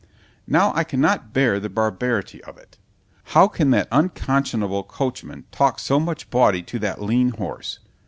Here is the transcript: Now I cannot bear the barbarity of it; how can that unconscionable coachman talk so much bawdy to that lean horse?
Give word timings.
Now 0.47 0.73
I 0.73 0.83
cannot 0.83 1.31
bear 1.31 1.59
the 1.59 1.69
barbarity 1.69 2.43
of 2.45 2.57
it; 2.57 2.79
how 3.37 3.47
can 3.47 3.69
that 3.69 3.87
unconscionable 3.91 4.81
coachman 4.83 5.43
talk 5.51 5.77
so 5.77 5.99
much 5.99 6.31
bawdy 6.31 6.63
to 6.63 6.79
that 6.79 7.03
lean 7.03 7.29
horse? 7.33 7.77